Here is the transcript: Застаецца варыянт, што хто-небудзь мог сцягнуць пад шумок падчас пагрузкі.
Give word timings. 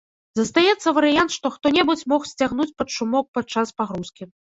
Застаецца 0.37 0.93
варыянт, 0.97 1.33
што 1.37 1.51
хто-небудзь 1.57 2.05
мог 2.13 2.25
сцягнуць 2.31 2.67
пад 2.83 2.89
шумок 2.95 3.25
падчас 3.37 3.75
пагрузкі. 3.83 4.23